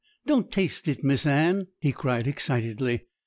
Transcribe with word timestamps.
don't 0.25 0.51
taste 0.51 0.87
it, 0.87 1.03
Miss 1.03 1.27
Anne!' 1.27 1.67
he 1.77 1.91
cried 1.91 2.25
excitedly. 2.25 3.05